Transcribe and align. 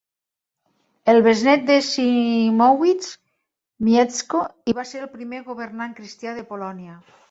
El 1.13 1.21
besnét 1.27 1.67
de 1.67 1.75
Siemowit, 1.89 3.11
Mieszko 3.91 4.43
I, 4.75 4.79
va 4.83 4.89
ser 4.95 5.07
el 5.07 5.15
primer 5.17 5.47
governant 5.55 5.99
cristià 6.03 6.39
de 6.41 6.53
Polònia. 6.55 7.03